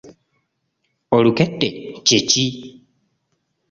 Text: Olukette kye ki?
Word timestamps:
Olukette 1.15 1.67
kye 2.05 2.19
ki? 2.29 2.45